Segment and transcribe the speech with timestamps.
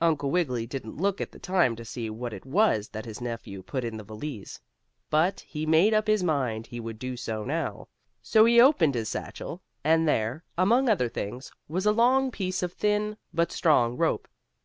[0.00, 3.64] Uncle Wiggily didn't look at the time to see what it was that his nephew
[3.64, 4.60] put in the valise,
[5.10, 7.88] but he made up his mind he would do so now.
[8.22, 12.72] So he opened his satchel, and there, among other things, was a long piece of
[12.72, 14.28] thin, but strong rope.